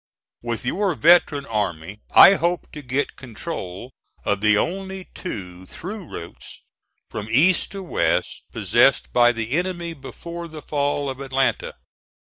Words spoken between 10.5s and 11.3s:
fall of